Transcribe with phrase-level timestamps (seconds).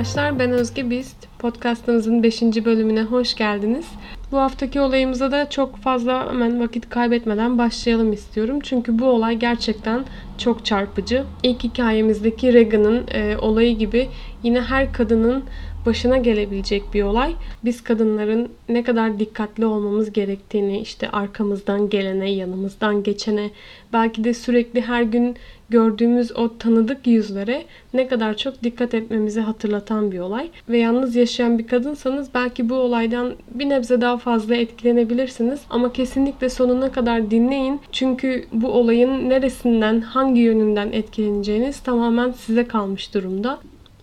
[0.00, 0.38] arkadaşlar.
[0.38, 1.16] Ben Özge Bist.
[1.38, 2.42] Podcastımızın 5.
[2.42, 3.86] bölümüne hoş geldiniz.
[4.32, 8.58] Bu haftaki olayımıza da çok fazla hemen vakit kaybetmeden başlayalım istiyorum.
[8.62, 10.04] Çünkü bu olay gerçekten
[10.38, 11.24] çok çarpıcı.
[11.42, 14.08] İlk hikayemizdeki Regan'ın e, olayı gibi
[14.42, 15.44] yine her kadının
[15.86, 17.34] başına gelebilecek bir olay.
[17.64, 23.50] Biz kadınların ne kadar dikkatli olmamız gerektiğini işte arkamızdan gelene, yanımızdan geçene,
[23.92, 25.36] belki de sürekli her gün
[25.70, 30.50] gördüğümüz o tanıdık yüzlere ne kadar çok dikkat etmemizi hatırlatan bir olay.
[30.68, 35.60] Ve yalnız yaşayan bir kadınsanız belki bu olaydan bir nebze daha fazla etkilenebilirsiniz.
[35.70, 37.80] Ama kesinlikle sonuna kadar dinleyin.
[37.92, 43.58] Çünkü bu olayın neresinden, hangi yönünden etkileneceğiniz tamamen size kalmış durumda.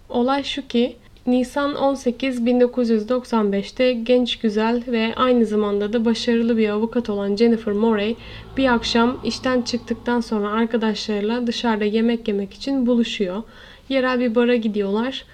[0.09, 0.95] Olay şu ki
[1.27, 8.15] Nisan 18 1995'te genç güzel ve aynı zamanda da başarılı bir avukat olan Jennifer Morey
[8.57, 13.43] bir akşam işten çıktıktan sonra arkadaşlarıyla dışarıda yemek yemek için buluşuyor.
[13.89, 15.25] Yerel bir bara gidiyorlar.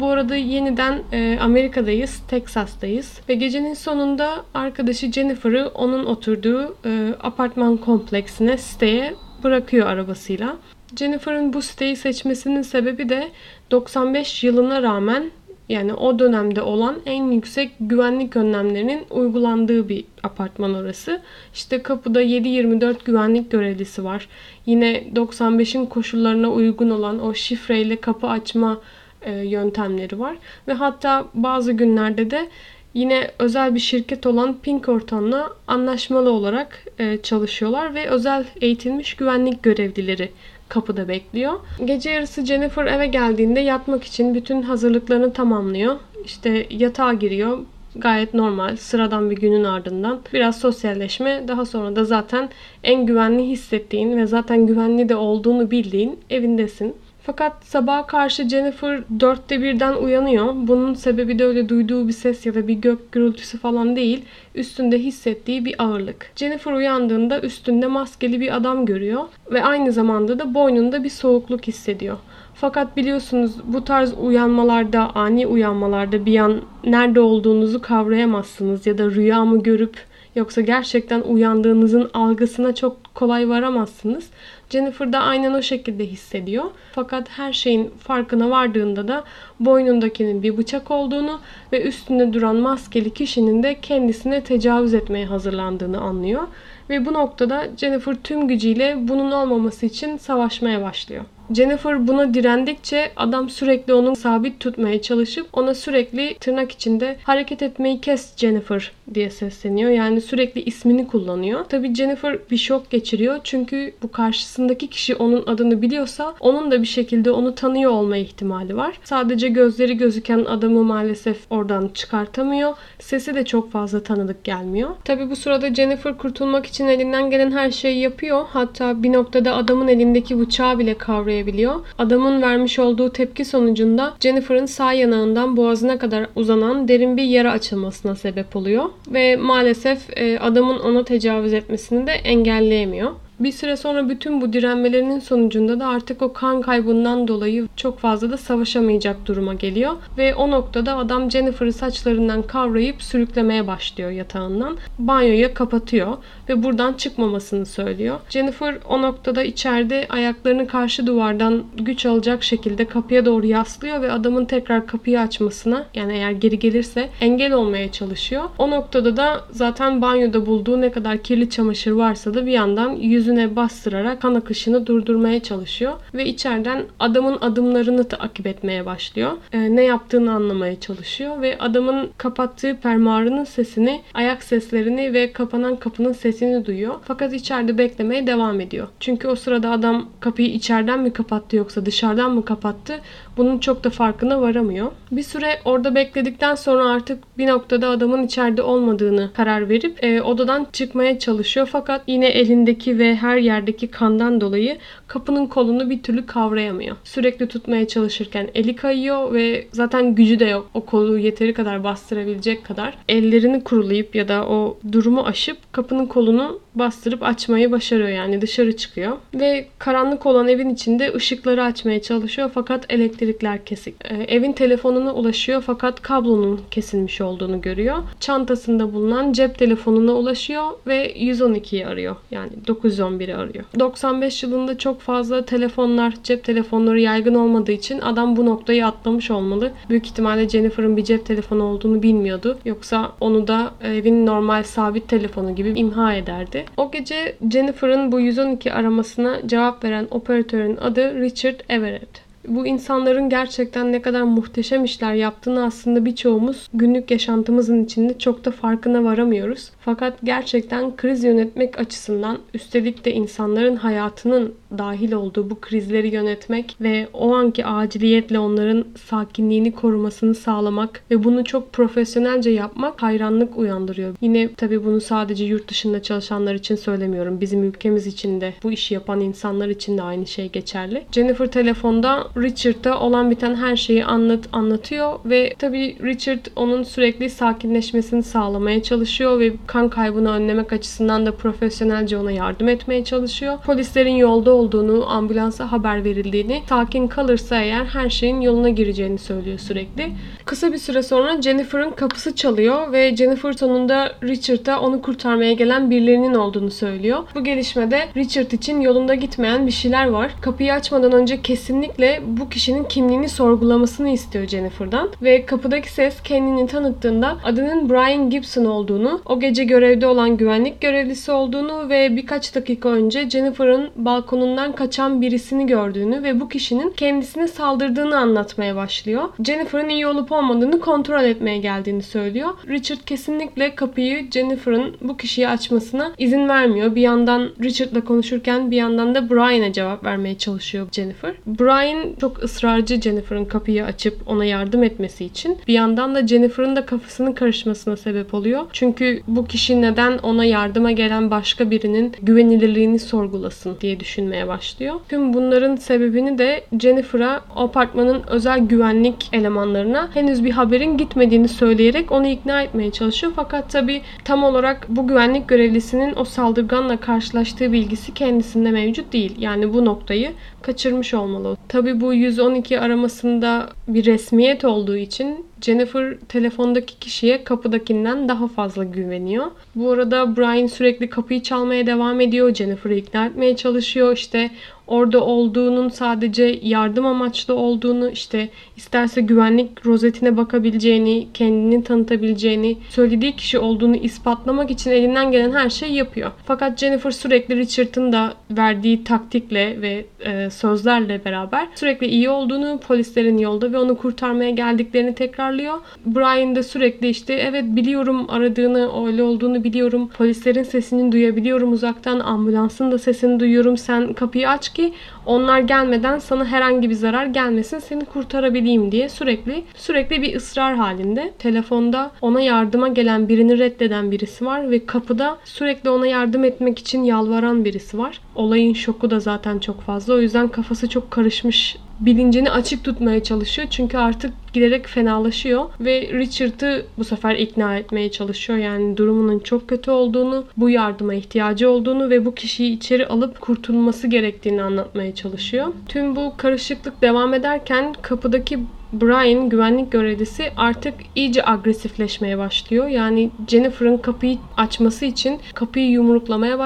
[0.00, 7.76] Bu arada yeniden e, Amerika'dayız, Texas'tayız ve gecenin sonunda arkadaşı Jennifer'ı onun oturduğu e, apartman
[7.76, 10.56] kompleksine, siteye bırakıyor arabasıyla.
[10.98, 13.28] Jennifer'ın bu siteyi seçmesinin sebebi de
[13.70, 15.30] 95 yılına rağmen
[15.68, 21.20] yani o dönemde olan en yüksek güvenlik önlemlerinin uygulandığı bir apartman orası.
[21.54, 24.28] İşte kapıda 7-24 güvenlik görevlisi var.
[24.66, 28.80] Yine 95'in koşullarına uygun olan o şifreyle kapı açma
[29.22, 30.36] e, yöntemleri var.
[30.68, 32.48] Ve hatta bazı günlerde de
[32.94, 40.30] yine özel bir şirket olan Pinkerton'la anlaşmalı olarak e, çalışıyorlar ve özel eğitilmiş güvenlik görevlileri
[40.68, 41.52] kapıda bekliyor.
[41.84, 45.96] Gece yarısı Jennifer eve geldiğinde yatmak için bütün hazırlıklarını tamamlıyor.
[46.24, 47.58] İşte yatağa giriyor.
[47.98, 52.48] Gayet normal, sıradan bir günün ardından biraz sosyalleşme, daha sonra da zaten
[52.84, 56.94] en güvenli hissettiğin ve zaten güvenli de olduğunu bildiğin evindesin.
[57.26, 60.54] Fakat sabaha karşı Jennifer dörtte birden uyanıyor.
[60.56, 64.24] Bunun sebebi de öyle duyduğu bir ses ya da bir gök gürültüsü falan değil.
[64.54, 66.32] Üstünde hissettiği bir ağırlık.
[66.36, 72.16] Jennifer uyandığında üstünde maskeli bir adam görüyor ve aynı zamanda da boynunda bir soğukluk hissediyor.
[72.54, 79.44] Fakat biliyorsunuz bu tarz uyanmalarda, ani uyanmalarda bir an nerede olduğunuzu kavrayamazsınız ya da rüya
[79.44, 79.96] mı görüp
[80.36, 84.30] yoksa gerçekten uyandığınızın algısına çok kolay varamazsınız.
[84.70, 86.64] Jennifer da aynen o şekilde hissediyor.
[86.92, 89.24] Fakat her şeyin farkına vardığında da
[89.60, 91.40] boynundakinin bir bıçak olduğunu
[91.72, 96.42] ve üstünde duran maskeli kişinin de kendisine tecavüz etmeye hazırlandığını anlıyor.
[96.90, 101.24] Ve bu noktada Jennifer tüm gücüyle bunun olmaması için savaşmaya başlıyor.
[101.54, 108.00] Jennifer buna direndikçe adam sürekli onu sabit tutmaya çalışıp ona sürekli tırnak içinde hareket etmeyi
[108.00, 109.90] kes Jennifer diye sesleniyor.
[109.90, 111.64] Yani sürekli ismini kullanıyor.
[111.68, 113.40] Tabii Jennifer bir şok geçiriyor.
[113.44, 118.76] Çünkü bu karşısındaki kişi onun adını biliyorsa onun da bir şekilde onu tanıyor olma ihtimali
[118.76, 118.98] var.
[119.04, 122.74] Sadece gözleri gözüken adamı maalesef oradan çıkartamıyor.
[122.98, 124.90] Sesi de çok fazla tanıdık gelmiyor.
[125.04, 128.44] Tabii bu sırada Jennifer kurtulmak için elinden gelen her şeyi yapıyor.
[128.48, 131.74] Hatta bir noktada adamın elindeki bıçağı bile kavrayabiliyor kavrayabiliyor.
[131.98, 138.14] Adamın vermiş olduğu tepki sonucunda Jennifer'ın sağ yanağından boğazına kadar uzanan derin bir yara açılmasına
[138.14, 138.84] sebep oluyor.
[139.08, 143.10] Ve maalesef e, adamın ona tecavüz etmesini de engelleyemiyor.
[143.40, 148.30] Bir süre sonra bütün bu direnmelerinin sonucunda da artık o kan kaybından dolayı çok fazla
[148.30, 149.92] da savaşamayacak duruma geliyor.
[150.18, 154.76] Ve o noktada adam Jennifer'ı saçlarından kavrayıp sürüklemeye başlıyor yatağından.
[154.98, 156.16] Banyoya kapatıyor
[156.48, 158.20] ve buradan çıkmamasını söylüyor.
[158.30, 164.44] Jennifer o noktada içeride ayaklarını karşı duvardan güç alacak şekilde kapıya doğru yaslıyor ve adamın
[164.44, 168.44] tekrar kapıyı açmasına yani eğer geri gelirse engel olmaya çalışıyor.
[168.58, 173.25] O noktada da zaten banyoda bulduğu ne kadar kirli çamaşır varsa da bir yandan yüz
[173.26, 179.32] yüzüne bastırarak kan akışını durdurmaya çalışıyor ve içeriden adamın adımlarını takip etmeye başlıyor.
[179.52, 186.12] E, ne yaptığını anlamaya çalışıyor ve adamın kapattığı fermuarının sesini, ayak seslerini ve kapanan kapının
[186.12, 186.94] sesini duyuyor.
[187.02, 188.88] Fakat içeride beklemeye devam ediyor.
[189.00, 193.00] Çünkü o sırada adam kapıyı içeriden mi kapattı yoksa dışarıdan mı kapattı
[193.36, 194.92] bunun çok da farkına varamıyor.
[195.12, 200.66] Bir süre orada bekledikten sonra artık bir noktada adamın içeride olmadığını karar verip e, odadan
[200.72, 201.68] çıkmaya çalışıyor.
[201.72, 206.96] Fakat yine elindeki ve her yerdeki kandan dolayı kapının kolunu bir türlü kavrayamıyor.
[207.04, 210.70] Sürekli tutmaya çalışırken eli kayıyor ve zaten gücü de yok.
[210.74, 212.98] O kolu yeteri kadar bastırabilecek kadar.
[213.08, 219.16] Ellerini kurulayıp ya da o durumu aşıp kapının kolunu bastırıp açmayı başarıyor yani dışarı çıkıyor.
[219.34, 223.94] Ve karanlık olan evin içinde ışıkları açmaya çalışıyor fakat elektrik elektrikler kesik.
[224.04, 227.96] E, evin telefonuna ulaşıyor fakat kablonun kesilmiş olduğunu görüyor.
[228.20, 232.16] Çantasında bulunan cep telefonuna ulaşıyor ve 112'yi arıyor.
[232.30, 233.64] Yani 911'i arıyor.
[233.78, 239.72] 95 yılında çok fazla telefonlar, cep telefonları yaygın olmadığı için adam bu noktayı atlamış olmalı.
[239.90, 242.58] Büyük ihtimalle Jennifer'ın bir cep telefonu olduğunu bilmiyordu.
[242.64, 246.64] Yoksa onu da evin normal sabit telefonu gibi imha ederdi.
[246.76, 253.92] O gece Jennifer'ın bu 112 aramasına cevap veren operatörün adı Richard Everett bu insanların gerçekten
[253.92, 259.70] ne kadar muhteşem işler yaptığını aslında birçoğumuz günlük yaşantımızın içinde çok da farkına varamıyoruz.
[259.80, 267.08] Fakat gerçekten kriz yönetmek açısından üstelik de insanların hayatının dahil olduğu bu krizleri yönetmek ve
[267.12, 274.14] o anki aciliyetle onların sakinliğini korumasını sağlamak ve bunu çok profesyonelce yapmak hayranlık uyandırıyor.
[274.20, 277.40] Yine tabii bunu sadece yurt dışında çalışanlar için söylemiyorum.
[277.40, 281.02] Bizim ülkemiz için de bu işi yapan insanlar için de aynı şey geçerli.
[281.12, 288.22] Jennifer telefonda Richard'a olan biten her şeyi anlat anlatıyor ve tabii Richard onun sürekli sakinleşmesini
[288.22, 293.58] sağlamaya çalışıyor ve kan kaybını önlemek açısından da profesyonelce ona yardım etmeye çalışıyor.
[293.66, 300.12] Polislerin yolda olduğunu, ambulansa haber verildiğini, sakin kalırsa eğer her şeyin yoluna gireceğini söylüyor sürekli.
[300.44, 306.34] Kısa bir süre sonra Jennifer'ın kapısı çalıyor ve Jennifer sonunda Richard'a onu kurtarmaya gelen birilerinin
[306.34, 307.18] olduğunu söylüyor.
[307.34, 310.32] Bu gelişmede Richard için yolunda gitmeyen bir şeyler var.
[310.40, 317.36] Kapıyı açmadan önce kesinlikle bu kişinin kimliğini sorgulamasını istiyor Jennifer'dan ve kapıdaki ses kendini tanıttığında
[317.44, 323.30] adının Brian Gibson olduğunu, o gece görevde olan güvenlik görevlisi olduğunu ve birkaç dakika önce
[323.30, 329.24] Jennifer'ın balkonundan kaçan birisini gördüğünü ve bu kişinin kendisine saldırdığını anlatmaya başlıyor.
[329.44, 332.50] Jennifer'ın iyi olup olmadığını kontrol etmeye geldiğini söylüyor.
[332.68, 336.94] Richard kesinlikle kapıyı Jennifer'ın bu kişiyi açmasına izin vermiyor.
[336.94, 341.34] Bir yandan Richard'la konuşurken bir yandan da Brian'a cevap vermeye çalışıyor Jennifer.
[341.46, 345.58] Brian çok ısrarcı Jennifer'ın kapıyı açıp ona yardım etmesi için.
[345.68, 348.62] Bir yandan da Jennifer'ın da kafasının karışmasına sebep oluyor.
[348.72, 354.94] Çünkü bu kişi neden ona yardıma gelen başka birinin güvenilirliğini sorgulasın diye düşünmeye başlıyor.
[355.08, 362.26] Tüm bunların sebebini de Jennifer'a apartmanın özel güvenlik elemanlarına henüz bir haberin gitmediğini söyleyerek onu
[362.26, 363.32] ikna etmeye çalışıyor.
[363.36, 369.34] Fakat tabi tam olarak bu güvenlik görevlisinin o saldırganla karşılaştığı bilgisi kendisinde mevcut değil.
[369.38, 371.56] Yani bu noktayı kaçırmış olmalı.
[371.68, 379.46] Tabi bu 112 aramasında bir resmiyet olduğu için Jennifer telefondaki kişiye kapıdakinden daha fazla güveniyor.
[379.74, 382.54] Bu arada Brian sürekli kapıyı çalmaya devam ediyor.
[382.54, 384.12] Jennifer'ı ikna etmeye çalışıyor.
[384.12, 384.50] İşte
[384.86, 393.58] orada olduğunun sadece yardım amaçlı olduğunu, işte isterse güvenlik rozetine bakabileceğini, kendini tanıtabileceğini, söylediği kişi
[393.58, 396.32] olduğunu ispatlamak için elinden gelen her şeyi yapıyor.
[396.46, 403.38] Fakat Jennifer sürekli Richard'ın da verdiği taktikle ve e, sözlerle beraber sürekli iyi olduğunu, polislerin
[403.38, 405.14] yolda ve onu kurtarmaya geldiklerini
[405.46, 405.78] tekrarlıyor.
[406.06, 410.08] Brian da sürekli işte evet biliyorum aradığını, öyle olduğunu biliyorum.
[410.08, 412.20] Polislerin sesini duyabiliyorum uzaktan.
[412.20, 413.76] Ambulansın da sesini duyuyorum.
[413.76, 414.92] Sen kapıyı aç ki
[415.26, 421.32] onlar gelmeden sana herhangi bir zarar gelmesin seni kurtarabileyim diye sürekli sürekli bir ısrar halinde.
[421.38, 427.04] Telefonda ona yardıma gelen birini reddeden birisi var ve kapıda sürekli ona yardım etmek için
[427.04, 428.20] yalvaran birisi var.
[428.34, 430.14] Olayın şoku da zaten çok fazla.
[430.14, 433.68] O yüzden kafası çok karışmış bilincini açık tutmaya çalışıyor.
[433.70, 438.58] Çünkü artık giderek fenalaşıyor ve Richard'ı bu sefer ikna etmeye çalışıyor.
[438.58, 444.06] Yani durumunun çok kötü olduğunu, bu yardıma ihtiyacı olduğunu ve bu kişiyi içeri alıp kurtulması
[444.06, 445.66] gerektiğini anlatmaya çalışıyor.
[445.88, 448.58] Tüm bu karışıklık devam ederken kapıdaki
[448.92, 452.88] Brian güvenlik görevlisi artık iyice agresifleşmeye başlıyor.
[452.88, 456.58] Yani Jennifer'ın kapıyı açması için kapıyı yumruklamaya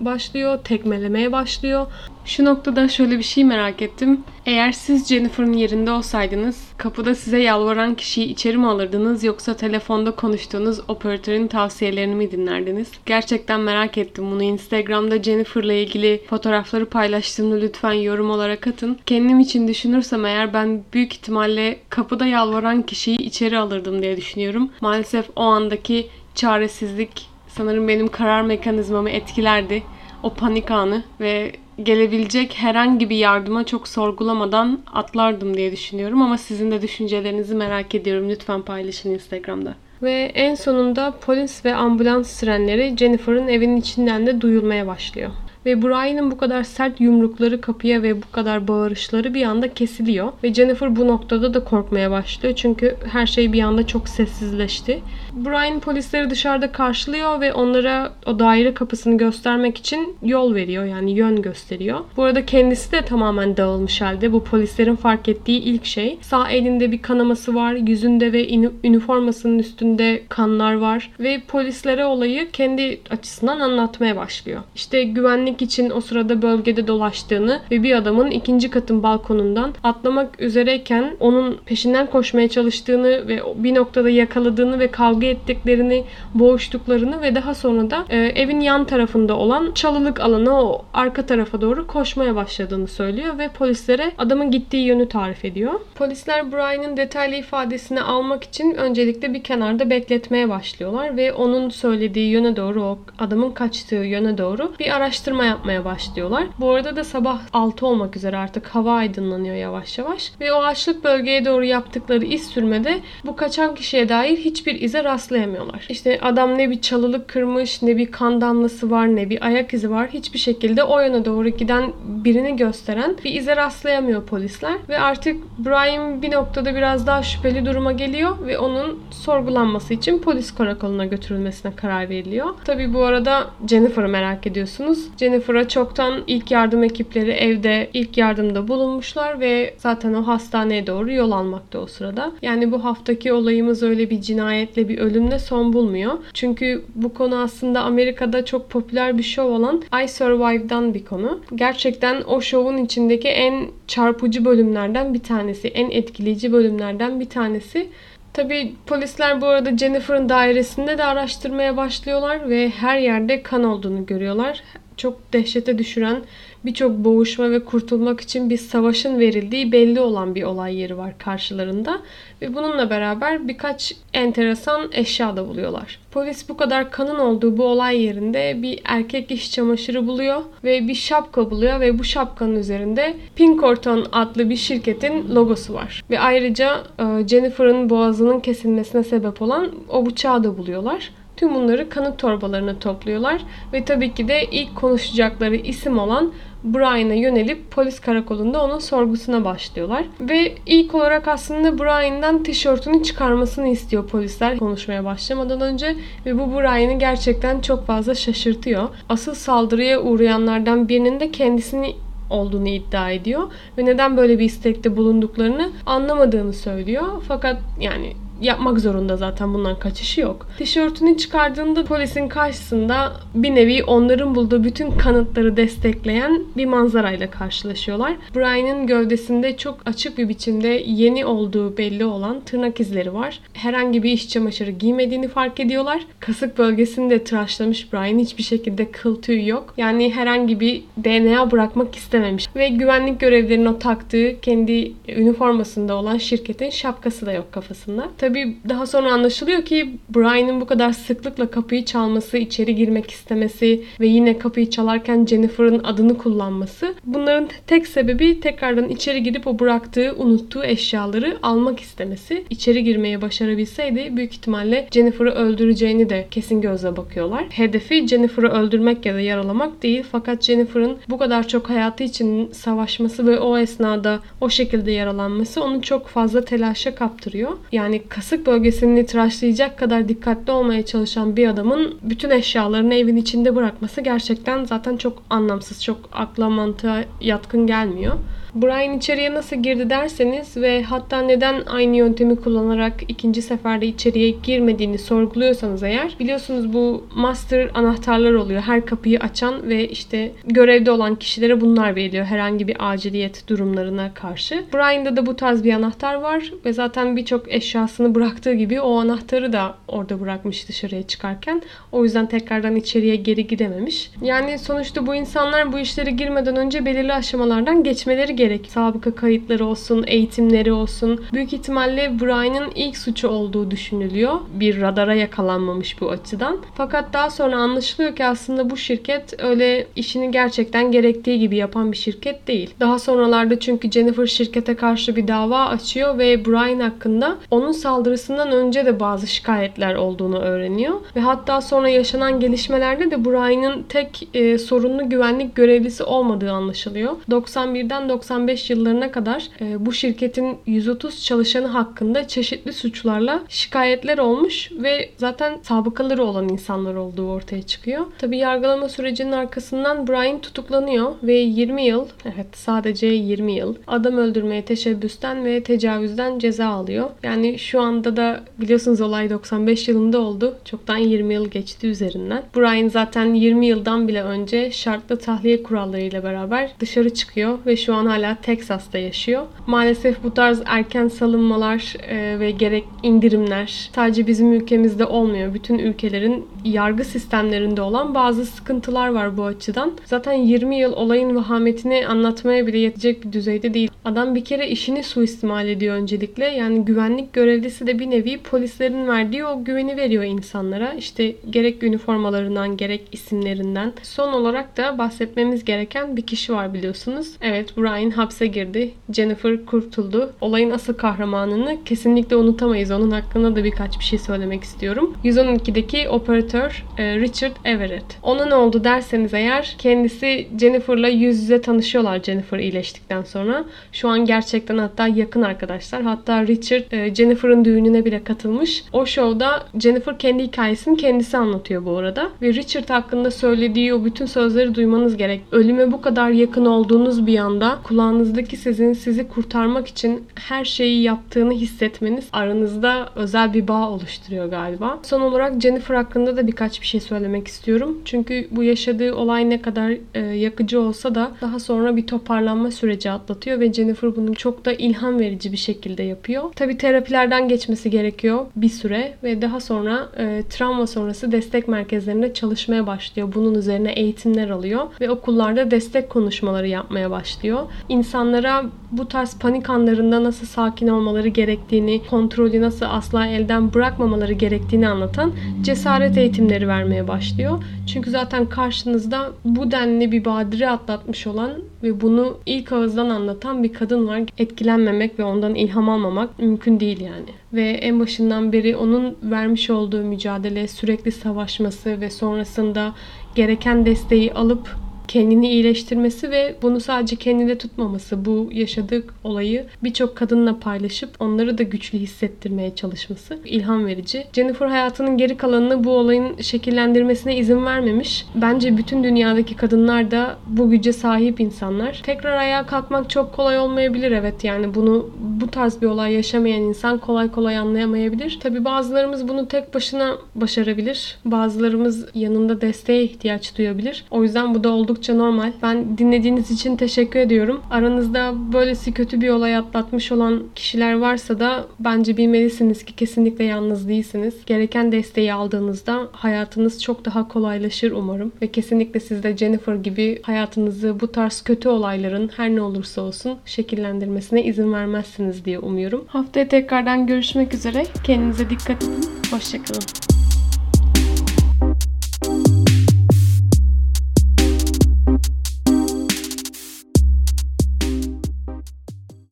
[0.00, 1.86] başlıyor, tekmelemeye başlıyor.
[2.24, 4.20] Şu noktada şöyle bir şey merak ettim.
[4.46, 10.80] Eğer siz Jennifer'ın yerinde olsaydınız kapıda size yalvaran kişiyi içeri mi alırdınız yoksa telefonda konuştuğunuz
[10.88, 12.90] operatörün tavsiyelerini mi dinlerdiniz?
[13.06, 14.42] Gerçekten merak ettim bunu.
[14.42, 18.98] Instagram'da Jennifer'la ilgili fotoğrafları paylaştığımda lütfen yorum olarak atın.
[19.06, 24.70] Kendim için düşünürsem eğer ben büyük ihtimalle kapıda yalvaran kişiyi içeri alırdım diye düşünüyorum.
[24.80, 29.82] Maalesef o andaki çaresizlik sanırım benim karar mekanizmamı etkilerdi.
[30.22, 31.52] O panik anı ve
[31.84, 38.30] gelebilecek herhangi bir yardıma çok sorgulamadan atlardım diye düşünüyorum ama sizin de düşüncelerinizi merak ediyorum.
[38.30, 39.74] Lütfen paylaşın Instagram'da.
[40.02, 45.30] Ve en sonunda polis ve ambulans sirenleri Jennifer'ın evinin içinden de duyulmaya başlıyor.
[45.66, 50.54] Ve Brian'ın bu kadar sert yumrukları kapıya ve bu kadar bağırışları bir anda kesiliyor ve
[50.54, 55.02] Jennifer bu noktada da korkmaya başlıyor çünkü her şey bir anda çok sessizleşti.
[55.32, 61.42] Brian polisleri dışarıda karşılıyor ve onlara o daire kapısını göstermek için yol veriyor yani yön
[61.42, 62.00] gösteriyor.
[62.16, 64.32] Bu arada kendisi de tamamen dağılmış halde.
[64.32, 66.18] Bu polislerin fark ettiği ilk şey.
[66.20, 67.72] Sağ elinde bir kanaması var.
[67.72, 68.48] Yüzünde ve
[68.84, 71.10] üniformasının üstünde kanlar var.
[71.20, 74.62] Ve polislere olayı kendi açısından anlatmaya başlıyor.
[74.74, 81.16] İşte güvenlik için o sırada bölgede dolaştığını ve bir adamın ikinci katın balkonundan atlamak üzereyken
[81.20, 86.04] onun peşinden koşmaya çalıştığını ve bir noktada yakaladığını ve kavga ettiklerini,
[86.34, 91.60] boğuştuklarını ve daha sonra da e, evin yan tarafında olan çalılık alana o arka tarafa
[91.60, 95.80] doğru koşmaya başladığını söylüyor ve polislere adamın gittiği yönü tarif ediyor.
[95.94, 102.56] Polisler Brian'ın detaylı ifadesini almak için öncelikle bir kenarda bekletmeye başlıyorlar ve onun söylediği yöne
[102.56, 106.44] doğru o adamın kaçtığı yöne doğru bir araştırma yapmaya başlıyorlar.
[106.60, 111.04] Bu arada da sabah 6 olmak üzere artık hava aydınlanıyor yavaş yavaş ve o açlık
[111.04, 115.86] bölgeye doğru yaptıkları iz sürmede bu kaçan kişiye dair hiçbir ize rastlayamıyorlar.
[115.88, 119.90] İşte adam ne bir çalılık kırmış, ne bir kan damlası var, ne bir ayak izi
[119.90, 120.08] var.
[120.08, 126.22] Hiçbir şekilde o yöne doğru giden birini gösteren bir ize rastlayamıyor polisler ve artık Brian
[126.22, 132.08] bir noktada biraz daha şüpheli duruma geliyor ve onun sorgulanması için polis karakoluna götürülmesine karar
[132.08, 132.46] veriliyor.
[132.64, 134.98] Tabi bu arada Jennifer'ı merak ediyorsunuz.
[135.32, 141.30] Jennifer'a çoktan ilk yardım ekipleri evde ilk yardımda bulunmuşlar ve zaten o hastaneye doğru yol
[141.30, 142.32] almakta o sırada.
[142.42, 146.12] Yani bu haftaki olayımız öyle bir cinayetle bir ölümle son bulmuyor.
[146.34, 151.40] Çünkü bu konu aslında Amerika'da çok popüler bir şov olan I Survive'dan bir konu.
[151.54, 157.88] Gerçekten o şovun içindeki en çarpıcı bölümlerden bir tanesi, en etkileyici bölümlerden bir tanesi.
[158.32, 164.62] Tabi polisler bu arada Jennifer'ın dairesinde de araştırmaya başlıyorlar ve her yerde kan olduğunu görüyorlar.
[164.96, 166.22] Çok dehşete düşüren
[166.64, 172.00] birçok boğuşma ve kurtulmak için bir savaşın verildiği belli olan bir olay yeri var karşılarında
[172.42, 175.98] ve bununla beraber birkaç enteresan eşya da buluyorlar.
[176.10, 180.94] Polis bu kadar kanın olduğu bu olay yerinde bir erkek iş çamaşırı buluyor ve bir
[180.94, 186.02] şapka buluyor ve bu şapkanın üzerinde Pinkerton adlı bir şirketin logosu var.
[186.10, 191.10] Ve ayrıca e, Jennifer'ın boğazının kesilmesine sebep olan o bıçağı da buluyorlar.
[191.36, 196.32] Tüm bunları kanıt torbalarına topluyorlar ve tabii ki de ilk konuşacakları isim olan
[196.64, 200.04] Brian'a yönelip polis karakolunda onun sorgusuna başlıyorlar.
[200.20, 205.96] Ve ilk olarak aslında Brian'dan tişörtünü çıkarmasını istiyor polisler konuşmaya başlamadan önce
[206.26, 208.88] ve bu Brian'ı gerçekten çok fazla şaşırtıyor.
[209.08, 211.94] Asıl saldırıya uğrayanlardan birinin de kendisini
[212.30, 217.22] olduğunu iddia ediyor ve neden böyle bir istekte bulunduklarını anlamadığını söylüyor.
[217.28, 220.46] Fakat yani yapmak zorunda zaten bundan kaçışı yok.
[220.58, 228.16] Tişörtünü çıkardığında polisin karşısında bir nevi onların bulduğu bütün kanıtları destekleyen bir manzarayla karşılaşıyorlar.
[228.36, 233.40] Brian'ın gövdesinde çok açık bir biçimde yeni olduğu belli olan tırnak izleri var.
[233.52, 236.06] Herhangi bir iş çamaşırı giymediğini fark ediyorlar.
[236.20, 238.18] Kasık bölgesini de tıraşlamış Brian.
[238.18, 239.74] Hiçbir şekilde kıl tüy yok.
[239.76, 242.48] Yani herhangi bir DNA bırakmak istememiş.
[242.56, 248.08] Ve güvenlik görevlerinin o taktığı kendi üniformasında olan şirketin şapkası da yok kafasında.
[248.18, 253.84] Tabii Tabii daha sonra anlaşılıyor ki Brian'ın bu kadar sıklıkla kapıyı çalması, içeri girmek istemesi
[254.00, 256.94] ve yine kapıyı çalarken Jennifer'ın adını kullanması.
[257.04, 262.44] Bunların tek sebebi tekrardan içeri girip o bıraktığı, unuttuğu eşyaları almak istemesi.
[262.50, 267.44] İçeri girmeye başarabilseydi büyük ihtimalle Jennifer'ı öldüreceğini de kesin gözle bakıyorlar.
[267.50, 273.26] Hedefi Jennifer'ı öldürmek ya da yaralamak değil fakat Jennifer'ın bu kadar çok hayatı için savaşması
[273.26, 277.52] ve o esnada o şekilde yaralanması onu çok fazla telaşa kaptırıyor.
[277.72, 284.00] Yani kasık bölgesini tıraşlayacak kadar dikkatli olmaya çalışan bir adamın bütün eşyalarını evin içinde bırakması
[284.00, 288.14] gerçekten zaten çok anlamsız, çok akla mantığa yatkın gelmiyor.
[288.54, 294.98] Brian içeriye nasıl girdi derseniz ve hatta neden aynı yöntemi kullanarak ikinci seferde içeriye girmediğini
[294.98, 298.62] sorguluyorsanız eğer biliyorsunuz bu master anahtarlar oluyor.
[298.62, 304.64] Her kapıyı açan ve işte görevde olan kişilere bunlar veriliyor herhangi bir aciliyet durumlarına karşı.
[304.74, 309.52] Brian'da da bu tarz bir anahtar var ve zaten birçok eşyasını bıraktığı gibi o anahtarı
[309.52, 311.62] da orada bırakmış dışarıya çıkarken.
[311.92, 314.10] O yüzden tekrardan içeriye geri gidememiş.
[314.22, 318.66] Yani sonuçta bu insanlar bu işlere girmeden önce belirli aşamalardan geçmeleri gerek.
[318.70, 321.20] Sabıka kayıtları olsun, eğitimleri olsun.
[321.32, 324.34] Büyük ihtimalle Brian'ın ilk suçu olduğu düşünülüyor.
[324.54, 326.58] Bir radara yakalanmamış bu açıdan.
[326.74, 331.96] Fakat daha sonra anlaşılıyor ki aslında bu şirket öyle işini gerçekten gerektiği gibi yapan bir
[331.96, 332.74] şirket değil.
[332.80, 338.86] Daha sonralarda çünkü Jennifer şirkete karşı bir dava açıyor ve Brian hakkında onun saldırısından önce
[338.86, 340.94] de bazı şikayetler olduğunu öğreniyor.
[341.16, 347.12] Ve hatta sonra yaşanan gelişmelerde de Brian'ın tek e, sorunlu güvenlik görevlisi olmadığı anlaşılıyor.
[347.30, 355.10] 91'den 95 yıllarına kadar e, bu şirketin 130 çalışanı hakkında çeşitli suçlarla şikayetler olmuş ve
[355.16, 358.06] zaten sabıkaları olan insanlar olduğu ortaya çıkıyor.
[358.18, 364.64] Tabi yargılama sürecinin arkasından Brian tutuklanıyor ve 20 yıl, evet sadece 20 yıl adam öldürmeye
[364.64, 367.10] teşebbüsten ve tecavüzden ceza alıyor.
[367.22, 370.56] Yani şu anda da biliyorsunuz olay 95 yılında oldu.
[370.64, 372.42] Çoktan 20 yıl geçti üzerinden.
[372.56, 378.06] Brian zaten 20 yıldan bile önce şartlı tahliye kurallarıyla beraber dışarı çıkıyor ve şu an
[378.06, 379.42] hala Texas'ta yaşıyor.
[379.66, 385.54] Maalesef bu tarz erken salınmalar e, ve gerek indirimler sadece bizim ülkemizde olmuyor.
[385.54, 389.92] Bütün ülkelerin yargı sistemlerinde olan bazı sıkıntılar var bu açıdan.
[390.04, 393.90] Zaten 20 yıl olayın vahametini anlatmaya bile yetecek bir düzeyde değil.
[394.04, 396.44] Adam bir kere işini suistimal ediyor öncelikle.
[396.44, 400.92] Yani güvenlik görevlisi de bir nevi polislerin verdiği o güveni veriyor insanlara.
[400.92, 403.92] İşte gerek üniformalarından gerek isimlerinden.
[404.02, 407.28] Son olarak da bahsetmemiz gereken bir kişi var biliyorsunuz.
[407.40, 408.90] Evet Brian hapse girdi.
[409.12, 410.32] Jennifer kurtuldu.
[410.40, 412.90] Olayın asıl kahramanını kesinlikle unutamayız.
[412.90, 415.16] Onun hakkında da birkaç bir şey söylemek istiyorum.
[415.24, 418.04] 112'deki operatör e, Richard Everett.
[418.22, 423.64] Ona ne oldu derseniz eğer kendisi Jennifer'la yüz yüze tanışıyorlar Jennifer iyileştikten sonra.
[423.92, 426.02] Şu an gerçekten hatta yakın arkadaşlar.
[426.02, 428.84] Hatta Richard e, Jennifer'ın düğününe bile katılmış.
[428.92, 432.30] O şovda Jennifer kendi hikayesini kendisi anlatıyor bu arada.
[432.42, 435.40] Ve Richard hakkında söylediği o bütün sözleri duymanız gerek.
[435.52, 441.52] Ölüme bu kadar yakın olduğunuz bir anda kulağınızdaki sesin sizi kurtarmak için her şeyi yaptığını
[441.52, 444.98] hissetmeniz aranızda özel bir bağ oluşturuyor galiba.
[445.02, 447.98] Son olarak Jennifer hakkında da birkaç bir şey söylemek istiyorum.
[448.04, 453.10] Çünkü bu yaşadığı olay ne kadar e, yakıcı olsa da daha sonra bir toparlanma süreci
[453.10, 456.52] atlatıyor ve Jennifer bunu çok da ilham verici bir şekilde yapıyor.
[456.52, 462.86] Tabi terapilerden geçmesi gerekiyor bir süre ve daha sonra e, travma sonrası destek merkezlerinde çalışmaya
[462.86, 463.28] başlıyor.
[463.34, 467.66] Bunun üzerine eğitimler alıyor ve okullarda destek konuşmaları yapmaya başlıyor.
[467.92, 474.88] İnsanlara bu tarz panik anlarında nasıl sakin olmaları gerektiğini, kontrolü nasıl asla elden bırakmamaları gerektiğini
[474.88, 475.32] anlatan
[475.62, 477.64] cesaret eğitimleri vermeye başlıyor.
[477.86, 481.50] Çünkü zaten karşınızda bu denli bir badire atlatmış olan
[481.82, 484.22] ve bunu ilk ağızdan anlatan bir kadın var.
[484.38, 487.30] Etkilenmemek ve ondan ilham almamak mümkün değil yani.
[487.52, 492.94] Ve en başından beri onun vermiş olduğu mücadele, sürekli savaşması ve sonrasında
[493.34, 494.76] gereken desteği alıp
[495.12, 501.62] kendini iyileştirmesi ve bunu sadece kendinde tutmaması, bu yaşadığı olayı birçok kadınla paylaşıp onları da
[501.62, 504.24] güçlü hissettirmeye çalışması ilham verici.
[504.32, 508.26] Jennifer hayatının geri kalanını bu olayın şekillendirmesine izin vermemiş.
[508.34, 512.00] Bence bütün dünyadaki kadınlar da bu güce sahip insanlar.
[512.04, 516.98] Tekrar ayağa kalkmak çok kolay olmayabilir evet yani bunu bu tarz bir olay yaşamayan insan
[516.98, 518.38] kolay kolay anlayamayabilir.
[518.40, 521.18] Tabi bazılarımız bunu tek başına başarabilir.
[521.24, 524.04] Bazılarımız yanında desteğe ihtiyaç duyabilir.
[524.10, 525.52] O yüzden bu da oldukça oldukça normal.
[525.62, 527.60] Ben dinlediğiniz için teşekkür ediyorum.
[527.70, 533.88] Aranızda böylesi kötü bir olay atlatmış olan kişiler varsa da bence bilmelisiniz ki kesinlikle yalnız
[533.88, 534.34] değilsiniz.
[534.46, 538.32] Gereken desteği aldığınızda hayatınız çok daha kolaylaşır umarım.
[538.42, 543.38] Ve kesinlikle siz de Jennifer gibi hayatınızı bu tarz kötü olayların her ne olursa olsun
[543.46, 546.04] şekillendirmesine izin vermezsiniz diye umuyorum.
[546.06, 547.86] Haftaya tekrardan görüşmek üzere.
[548.04, 549.04] Kendinize dikkat edin.
[549.30, 550.11] Hoşçakalın.